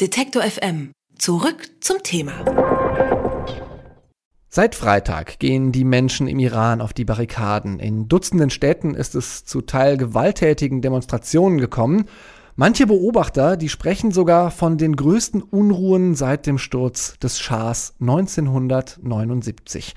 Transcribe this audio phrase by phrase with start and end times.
[0.00, 0.92] Detektor FM.
[1.18, 2.32] Zurück zum Thema.
[4.48, 7.78] Seit Freitag gehen die Menschen im Iran auf die Barrikaden.
[7.78, 12.06] In Dutzenden Städten ist es zu teil gewalttätigen Demonstrationen gekommen.
[12.56, 19.94] Manche Beobachter, die sprechen sogar von den größten Unruhen seit dem Sturz des Schahs 1979.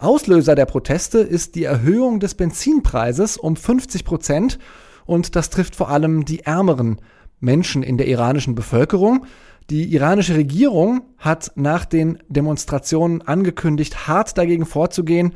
[0.00, 4.58] Auslöser der Proteste ist die Erhöhung des Benzinpreises um 50 Prozent
[5.06, 7.00] und das trifft vor allem die ärmeren
[7.44, 9.26] Menschen in der iranischen Bevölkerung.
[9.70, 15.34] Die iranische Regierung hat nach den Demonstrationen angekündigt, hart dagegen vorzugehen.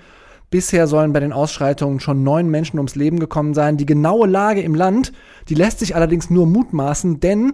[0.50, 3.76] Bisher sollen bei den Ausschreitungen schon neun Menschen ums Leben gekommen sein.
[3.76, 5.12] Die genaue Lage im Land,
[5.48, 7.52] die lässt sich allerdings nur mutmaßen, denn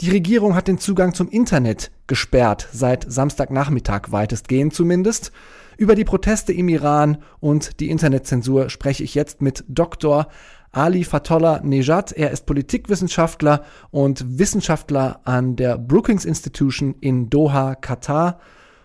[0.00, 5.30] die Regierung hat den Zugang zum Internet gesperrt, seit Samstagnachmittag weitestgehend zumindest.
[5.76, 10.26] Über die Proteste im Iran und die Internetzensur spreche ich jetzt mit Dr.
[10.72, 12.12] Ali Fatollah Nejad.
[12.12, 18.40] Er ist Politikwissenschaftler und Wissenschaftler an der Brookings Institution in Doha, Katar.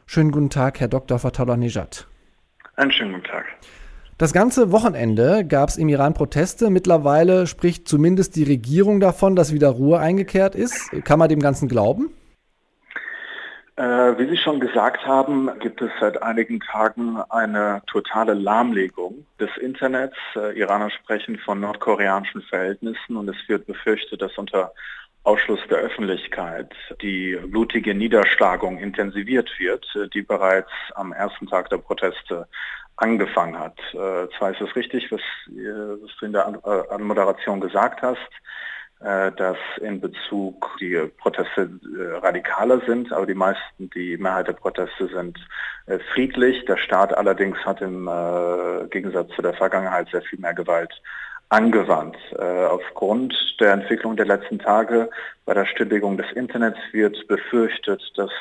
[0.05, 1.17] Schönen guten Tag, Herr Dr.
[1.17, 2.05] Fatollah Nejad.
[2.75, 3.45] Einen schönen guten Tag.
[4.17, 6.69] Das ganze Wochenende gab es im Iran Proteste.
[6.69, 10.91] Mittlerweile spricht zumindest die Regierung davon, dass wieder Ruhe eingekehrt ist.
[11.05, 12.09] Kann man dem Ganzen glauben?
[13.77, 19.55] Äh, wie Sie schon gesagt haben, gibt es seit einigen Tagen eine totale Lahmlegung des
[19.57, 20.17] Internets.
[20.35, 24.73] Äh, Iraner sprechen von nordkoreanischen Verhältnissen und es wird befürchtet, dass unter
[25.21, 31.77] Ausschluss der Öffentlichkeit die blutige Niederschlagung intensiviert wird, äh, die bereits am ersten Tag der
[31.77, 32.47] Proteste
[32.95, 33.77] angefangen hat.
[33.91, 36.47] Zwar ist es richtig, was, was du in der
[36.89, 38.27] Anmoderation gesagt hast,
[38.99, 45.07] dass in Bezug die Proteste äh, radikaler sind, aber die meisten, die Mehrheit der Proteste
[45.07, 45.37] sind
[45.85, 46.65] äh, friedlich.
[46.65, 48.09] Der Staat allerdings hat im
[48.89, 50.91] Gegensatz zu der Vergangenheit sehr viel mehr Gewalt
[51.49, 52.17] angewandt.
[52.37, 55.09] Aufgrund der Entwicklung der letzten Tage
[55.45, 58.31] bei der Stilllegung des Internets wird befürchtet, dass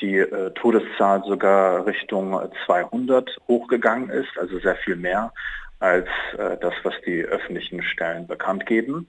[0.00, 0.24] die
[0.54, 5.32] Todeszahl sogar Richtung 200 hochgegangen ist, also sehr viel mehr
[5.80, 9.08] als das, was die öffentlichen Stellen bekannt geben.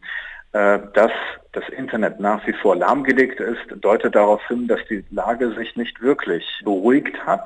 [0.55, 1.11] Äh, dass
[1.51, 6.01] das Internet nach wie vor lahmgelegt ist, deutet darauf hin, dass die Lage sich nicht
[6.01, 7.45] wirklich beruhigt hat,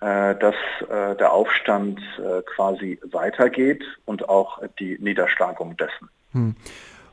[0.00, 0.54] äh, dass
[0.88, 2.00] äh, der Aufstand
[2.54, 6.08] quasi weitergeht und auch die Niederschlagung dessen.
[6.32, 6.54] Hm.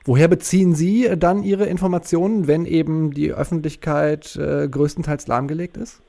[0.05, 6.01] Woher beziehen Sie dann Ihre Informationen, wenn eben die Öffentlichkeit größtenteils lahmgelegt ist?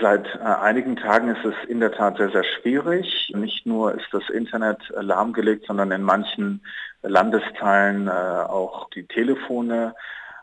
[0.00, 3.30] Seit einigen Tagen ist es in der Tat sehr, sehr schwierig.
[3.34, 6.62] Nicht nur ist das Internet lahmgelegt, sondern in manchen
[7.02, 9.94] Landesteilen äh, auch die Telefone.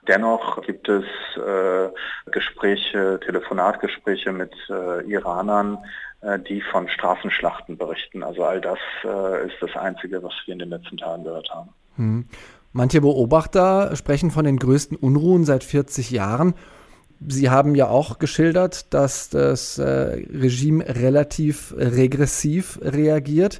[0.07, 1.05] Dennoch gibt es
[1.37, 1.89] äh,
[2.29, 5.79] Gespräche, Telefonatgespräche mit äh, Iranern,
[6.21, 8.21] äh, die von Straßenschlachten berichten.
[8.21, 11.69] Also all das äh, ist das Einzige, was wir in den letzten Tagen gehört haben.
[11.95, 12.25] Hm.
[12.71, 16.53] Manche Beobachter sprechen von den größten Unruhen seit 40 Jahren.
[17.27, 23.59] Sie haben ja auch geschildert, dass das äh, Regime relativ regressiv reagiert.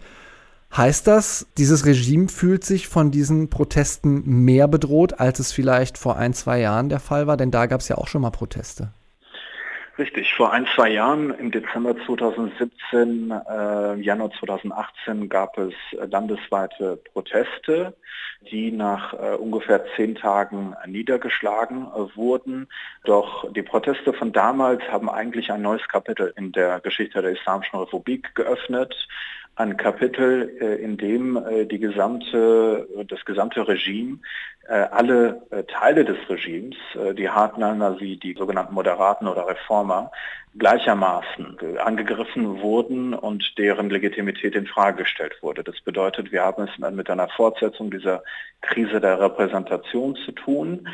[0.75, 6.17] Heißt das, dieses Regime fühlt sich von diesen Protesten mehr bedroht, als es vielleicht vor
[6.17, 7.38] ein, zwei Jahren der Fall war?
[7.38, 8.91] Denn da gab es ja auch schon mal Proteste.
[9.97, 17.95] Richtig, vor ein, zwei Jahren, im Dezember 2017, äh, Januar 2018 gab es landesweite Proteste,
[18.51, 22.67] die nach äh, ungefähr zehn Tagen niedergeschlagen äh, wurden.
[23.05, 27.79] Doch die Proteste von damals haben eigentlich ein neues Kapitel in der Geschichte der Islamischen
[27.79, 28.94] Republik geöffnet
[29.55, 34.19] ein Kapitel, äh, in dem äh, die gesamte, das gesamte Regime,
[34.67, 36.75] äh, alle Teile des Regimes,
[37.13, 40.11] die Hardliner wie die sogenannten Moderaten oder Reformer,
[40.57, 45.63] gleichermaßen angegriffen wurden und deren Legitimität in Frage gestellt wurde.
[45.63, 48.23] Das bedeutet, wir haben es mit einer Fortsetzung dieser
[48.61, 50.87] Krise der Repräsentation zu tun.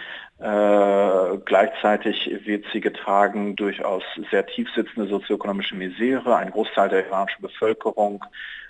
[1.51, 6.37] Gleichzeitig wird sie getragen durch aus sehr tief sitzende sozioökonomische Misere.
[6.37, 8.23] Ein Großteil der iranischen Bevölkerung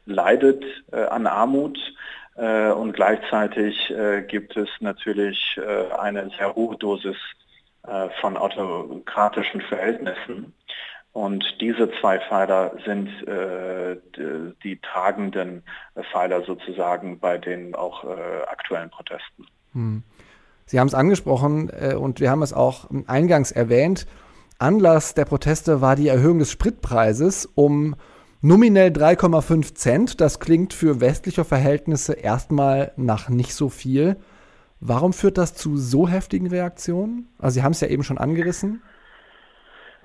[0.08, 1.78] leidet äh, an Armut.
[2.38, 7.18] Äh, und gleichzeitig äh, gibt es natürlich äh, eine sehr hohe Dosis
[7.84, 10.52] äh, von autokratischen Verhältnissen.
[11.12, 15.62] Und diese zwei Pfeiler sind äh, die, die, tragenden
[16.12, 19.46] Pfeiler sozusagen bei den auch äh, aktuellen Protesten.
[19.74, 20.04] Hm.
[20.72, 24.08] Sie haben es angesprochen äh, und wir haben es auch eingangs erwähnt.
[24.58, 27.98] Anlass der Proteste war die Erhöhung des Spritpreises um
[28.40, 30.22] nominell 3,5 Cent.
[30.22, 34.16] Das klingt für westliche Verhältnisse erstmal nach nicht so viel.
[34.80, 37.28] Warum führt das zu so heftigen Reaktionen?
[37.38, 38.82] Also Sie haben es ja eben schon angerissen.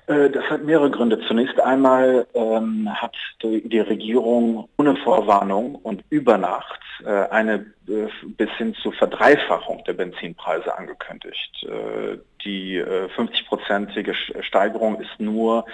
[0.07, 1.19] Äh, das hat mehrere Gründe.
[1.27, 8.49] Zunächst einmal ähm, hat die Regierung ohne Vorwarnung und über Nacht äh, eine äh, bis
[8.57, 11.63] hin zur Verdreifachung der Benzinpreise angekündigt.
[11.63, 15.65] Äh, die 50-prozentige äh, Steigerung ist nur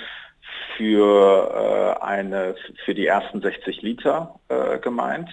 [0.75, 4.39] für, äh, eine, für die ersten 60 Liter
[4.81, 5.29] gemeint.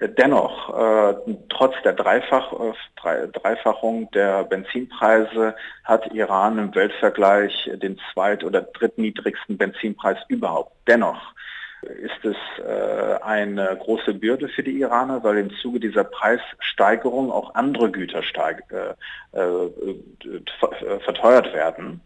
[0.00, 1.14] Dennoch, äh,
[1.50, 5.54] trotz der Dreifach, äh, Dreifachung der Benzinpreise
[5.84, 10.72] hat Iran im Weltvergleich den zweit- oder drittniedrigsten Benzinpreis überhaupt.
[10.86, 11.34] Dennoch
[11.82, 17.54] ist es äh, eine große Bürde für die Iraner, weil im Zuge dieser Preissteigerung auch
[17.54, 22.00] andere Güter steig, äh, äh, verteuert werden.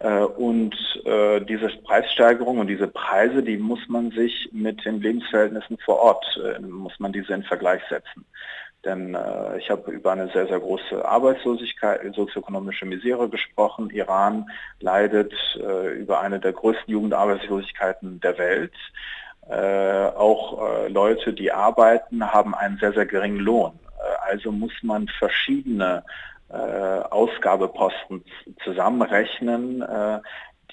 [0.00, 0.74] Äh, und
[1.04, 6.40] äh, diese Preissteigerung und diese Preise, die muss man sich mit den Lebensverhältnissen vor Ort,
[6.42, 8.24] äh, muss man diese in Vergleich setzen.
[8.84, 13.90] Denn äh, ich habe über eine sehr, sehr große Arbeitslosigkeit, sozioökonomische Misere gesprochen.
[13.90, 14.46] Iran
[14.80, 15.34] leidet
[15.96, 18.72] über eine der größten Jugendarbeitslosigkeiten der Welt.
[20.16, 23.72] Auch Leute, die arbeiten, haben einen sehr, sehr geringen Lohn.
[24.28, 26.04] also muss man verschiedene
[26.50, 28.24] Ausgabeposten
[28.64, 30.20] zusammenrechnen, äh,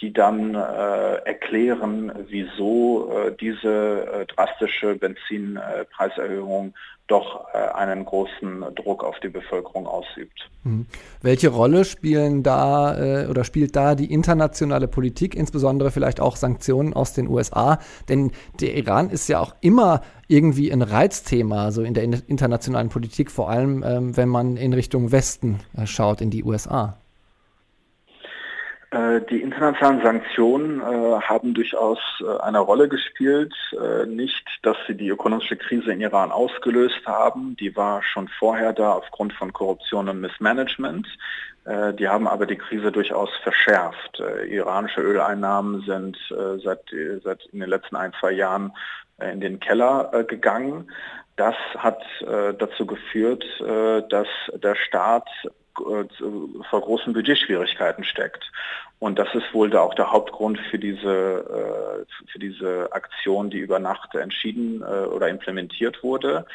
[0.01, 6.74] die dann äh, erklären, wieso äh, diese äh, drastische Benzinpreiserhöhung
[7.07, 10.50] doch äh, einen großen Druck auf die Bevölkerung ausübt.
[10.63, 10.88] Hm.
[11.21, 16.94] Welche Rolle spielen da äh, oder spielt da die internationale Politik, insbesondere vielleicht auch Sanktionen
[16.94, 17.80] aus den USA?
[18.09, 23.30] Denn der Iran ist ja auch immer irgendwie ein Reizthema, so in der internationalen Politik,
[23.30, 26.98] vor allem ähm, wenn man in Richtung Westen äh, schaut, in die USA.
[28.95, 33.53] Äh, die internationalen Sanktionen äh, haben durchaus äh, eine Rolle gespielt.
[34.07, 37.57] Nicht, dass sie die ökonomische Krise in Iran ausgelöst haben.
[37.59, 41.07] Die war schon vorher da aufgrund von Korruption und Missmanagement.
[42.00, 44.21] Die haben aber die Krise durchaus verschärft.
[44.47, 46.18] Iranische Öleinnahmen sind
[46.63, 46.83] seit,
[47.24, 48.71] seit in den letzten ein, zwei Jahren
[49.19, 50.91] in den Keller gegangen.
[51.36, 53.44] Das hat dazu geführt,
[54.09, 55.27] dass der Staat
[55.75, 58.51] vor großen Budgetschwierigkeiten steckt.
[59.00, 63.60] Und das ist wohl da auch der Hauptgrund für diese, äh, für diese Aktion, die
[63.60, 66.45] über Nacht entschieden äh, oder implementiert wurde,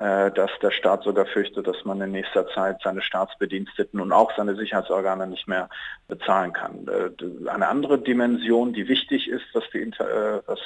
[0.00, 4.54] dass der Staat sogar fürchtet, dass man in nächster Zeit seine Staatsbediensteten und auch seine
[4.54, 5.68] Sicherheitsorgane nicht mehr
[6.06, 6.88] bezahlen kann.
[7.48, 9.90] Eine andere Dimension, die wichtig ist, was, die,
[10.46, 10.60] was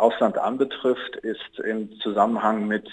[0.00, 2.88] Ausland anbetrifft, ist im Zusammenhang mit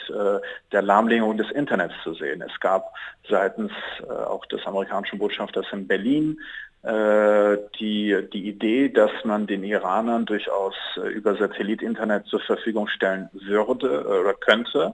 [0.72, 2.42] der Lahmlegung des Internets zu sehen.
[2.42, 2.94] Es gab
[3.30, 3.72] seitens
[4.08, 6.38] auch des amerikanischen Botschafters in Berlin
[6.88, 13.30] äh, die, die Idee, dass man den Iranern durchaus äh, über Satellit-Internet zur Verfügung stellen
[13.34, 14.94] würde äh, oder könnte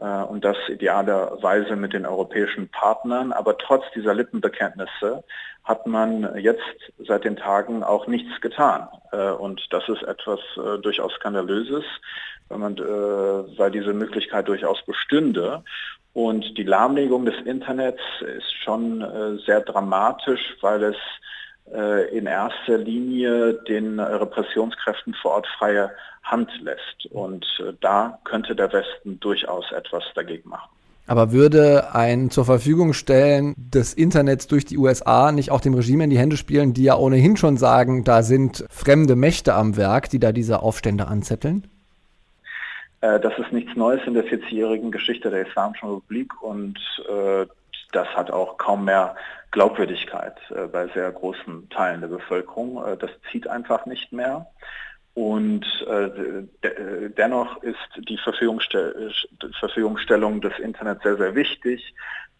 [0.00, 3.32] und das idealerweise mit den europäischen Partnern.
[3.32, 5.24] Aber trotz dieser Lippenbekenntnisse
[5.64, 6.62] hat man jetzt
[6.98, 8.88] seit den Tagen auch nichts getan.
[9.38, 10.40] Und das ist etwas
[10.82, 11.84] durchaus Skandalöses,
[12.48, 15.62] wenn man, weil diese Möglichkeit durchaus bestünde.
[16.12, 21.39] Und die Lahmlegung des Internets ist schon äh, sehr dramatisch, weil es äh,
[21.72, 25.90] in erster Linie den Repressionskräften vor Ort freie
[26.22, 27.06] Hand lässt.
[27.10, 30.70] Und äh, da könnte der Westen durchaus etwas dagegen machen.
[31.06, 36.04] Aber würde ein zur Verfügung stellen des Internets durch die USA nicht auch dem Regime
[36.04, 40.08] in die Hände spielen, die ja ohnehin schon sagen, da sind fremde Mächte am Werk,
[40.10, 41.66] die da diese Aufstände anzetteln?
[43.00, 46.78] Äh, das ist nichts Neues in der 40-jährigen Geschichte der Islamischen Republik und
[47.08, 47.46] äh,
[47.92, 49.16] das hat auch kaum mehr
[49.50, 52.82] Glaubwürdigkeit äh, bei sehr großen Teilen der Bevölkerung.
[52.98, 54.46] das zieht einfach nicht mehr.
[55.14, 55.66] Und
[57.18, 57.76] dennoch ist
[58.08, 61.92] die Verfügungstellung des Internets sehr, sehr wichtig,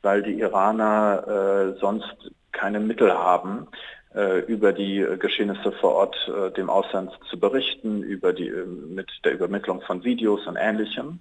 [0.02, 3.66] weil die Iraner sonst keine Mittel haben,
[4.14, 9.08] äh, über die Geschehnisse vor Ort äh, dem Ausland zu berichten, über die, äh, mit
[9.24, 11.20] der Übermittlung von Videos und Ähnlichem.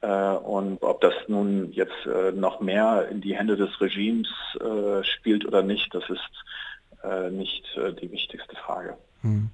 [0.00, 4.28] Und ob das nun jetzt noch mehr in die Hände des Regimes
[5.02, 7.64] spielt oder nicht, das ist nicht
[8.00, 8.96] die wichtigste Frage.
[9.22, 9.50] Hm.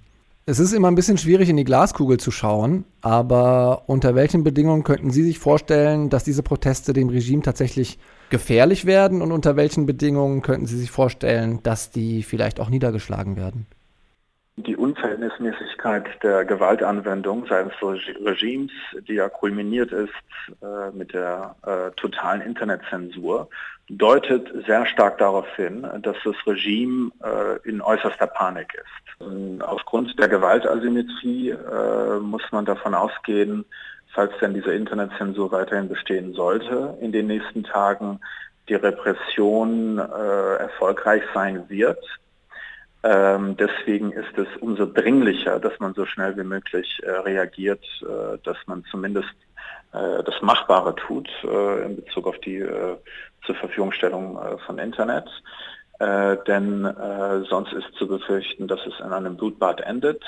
[0.46, 4.84] Es ist immer ein bisschen schwierig, in die Glaskugel zu schauen, aber unter welchen Bedingungen
[4.84, 7.98] könnten Sie sich vorstellen, dass diese Proteste dem Regime tatsächlich
[8.28, 13.36] gefährlich werden und unter welchen Bedingungen könnten Sie sich vorstellen, dass die vielleicht auch niedergeschlagen
[13.36, 13.66] werden?
[14.56, 18.70] Die Unverhältnismäßigkeit der Gewaltanwendung seines Regimes,
[19.08, 20.12] die ja kulminiert ist
[20.62, 23.48] äh, mit der äh, totalen Internetzensur,
[23.88, 29.26] deutet sehr stark darauf hin, dass das Regime äh, in äußerster Panik ist.
[29.26, 33.64] Und aufgrund der Gewaltasymmetrie äh, muss man davon ausgehen,
[34.14, 38.20] falls denn diese Internetzensur weiterhin bestehen sollte, in den nächsten Tagen
[38.68, 41.98] die Repression äh, erfolgreich sein wird.
[43.04, 48.38] Ähm, deswegen ist es umso dringlicher, dass man so schnell wie möglich äh, reagiert, äh,
[48.42, 49.34] dass man zumindest
[49.94, 52.96] äh, das Machbare tut äh, in Bezug auf die äh,
[53.46, 55.28] zur Verfügungstellung von Internet.
[56.00, 56.88] denn
[57.50, 60.24] sonst ist zu befürchten, dass es in einem Blutbad endet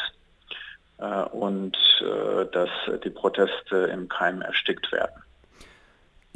[1.32, 1.74] und
[2.52, 2.68] dass
[3.02, 5.22] die Proteste im Keim erstickt werden.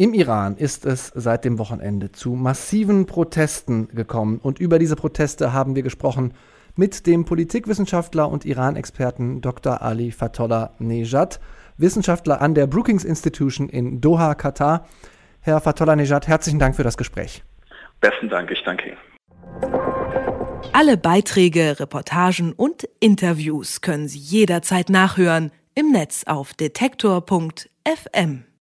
[0.01, 5.53] Im Iran ist es seit dem Wochenende zu massiven Protesten gekommen und über diese Proteste
[5.53, 6.33] haben wir gesprochen
[6.75, 9.83] mit dem Politikwissenschaftler und Iran-Experten Dr.
[9.83, 11.39] Ali Fatollah Nejad,
[11.77, 14.87] Wissenschaftler an der Brookings Institution in Doha, Katar.
[15.43, 17.45] Herr Fatollah Nejad, herzlichen Dank für das Gespräch.
[18.01, 18.99] Besten Dank, ich danke Ihnen.
[20.73, 28.45] Alle Beiträge, Reportagen und Interviews können Sie jederzeit nachhören im Netz auf detektor.fm.